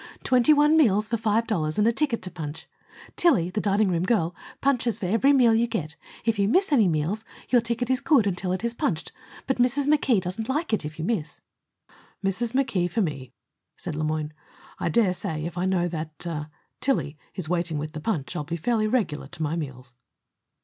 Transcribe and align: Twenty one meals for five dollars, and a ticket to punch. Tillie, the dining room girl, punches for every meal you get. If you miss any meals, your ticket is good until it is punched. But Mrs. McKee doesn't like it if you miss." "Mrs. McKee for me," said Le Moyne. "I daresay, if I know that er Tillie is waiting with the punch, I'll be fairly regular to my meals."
Twenty 0.23 0.51
one 0.51 0.75
meals 0.77 1.07
for 1.07 1.15
five 1.17 1.45
dollars, 1.45 1.77
and 1.77 1.87
a 1.87 1.91
ticket 1.91 2.23
to 2.23 2.31
punch. 2.31 2.65
Tillie, 3.15 3.51
the 3.51 3.61
dining 3.61 3.91
room 3.91 4.01
girl, 4.01 4.33
punches 4.59 4.97
for 4.97 5.05
every 5.05 5.31
meal 5.31 5.53
you 5.53 5.67
get. 5.67 5.95
If 6.25 6.39
you 6.39 6.47
miss 6.47 6.71
any 6.71 6.87
meals, 6.87 7.23
your 7.49 7.61
ticket 7.61 7.87
is 7.91 8.01
good 8.01 8.25
until 8.25 8.51
it 8.51 8.63
is 8.63 8.73
punched. 8.73 9.11
But 9.45 9.57
Mrs. 9.59 9.85
McKee 9.87 10.19
doesn't 10.19 10.49
like 10.49 10.73
it 10.73 10.83
if 10.85 10.97
you 10.97 11.05
miss." 11.05 11.39
"Mrs. 12.25 12.53
McKee 12.53 12.89
for 12.89 13.01
me," 13.03 13.31
said 13.77 13.95
Le 13.95 14.03
Moyne. 14.03 14.33
"I 14.79 14.89
daresay, 14.89 15.43
if 15.45 15.55
I 15.55 15.67
know 15.67 15.87
that 15.89 16.25
er 16.25 16.49
Tillie 16.79 17.15
is 17.35 17.47
waiting 17.47 17.77
with 17.77 17.93
the 17.93 18.01
punch, 18.01 18.35
I'll 18.35 18.43
be 18.43 18.57
fairly 18.57 18.87
regular 18.87 19.27
to 19.27 19.43
my 19.43 19.55
meals." 19.55 19.93